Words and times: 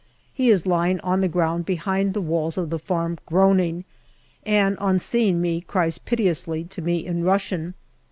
He 0.33 0.49
is 0.49 0.65
lying 0.65 0.99
on 1.01 1.21
the 1.21 1.27
ground 1.27 1.63
behind 1.67 2.15
the 2.15 2.21
walls 2.23 2.57
of 2.57 2.71
the 2.71 2.79
farm 2.79 3.19
groaning, 3.27 3.85
and 4.43 4.75
on 4.79 4.97
seeing 4.97 5.39
me 5.39 5.61
cries 5.61 5.99
piteously 5.99 6.63
to 6.63 6.81
me 6.81 7.05
in 7.05 7.23
Russian. 7.23 7.75